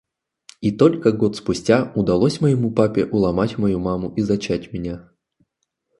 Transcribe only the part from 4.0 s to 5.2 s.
и зачать меня.